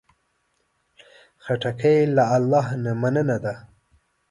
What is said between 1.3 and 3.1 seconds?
خټکی له الله نه